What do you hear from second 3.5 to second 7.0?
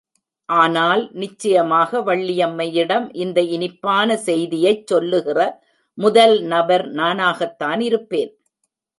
இனிப்பான செய்தியைச் சொல்லுகிற முதல் நபர்